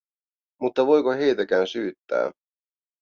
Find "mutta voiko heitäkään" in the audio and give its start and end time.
0.61-1.67